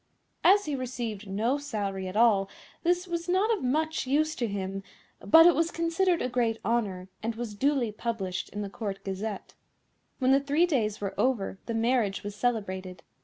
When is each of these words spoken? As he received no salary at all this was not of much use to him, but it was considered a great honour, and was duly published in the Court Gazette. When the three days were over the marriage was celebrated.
As 0.43 0.65
he 0.65 0.73
received 0.75 1.27
no 1.27 1.59
salary 1.59 2.07
at 2.07 2.15
all 2.17 2.49
this 2.81 3.07
was 3.07 3.29
not 3.29 3.55
of 3.55 3.63
much 3.63 4.07
use 4.07 4.33
to 4.37 4.47
him, 4.47 4.81
but 5.19 5.45
it 5.45 5.53
was 5.53 5.69
considered 5.69 6.23
a 6.23 6.27
great 6.27 6.57
honour, 6.65 7.07
and 7.21 7.35
was 7.35 7.53
duly 7.53 7.91
published 7.91 8.49
in 8.49 8.63
the 8.63 8.69
Court 8.71 9.03
Gazette. 9.03 9.53
When 10.17 10.31
the 10.31 10.39
three 10.39 10.65
days 10.65 11.01
were 11.01 11.13
over 11.19 11.59
the 11.67 11.75
marriage 11.75 12.23
was 12.23 12.33
celebrated. 12.35 13.03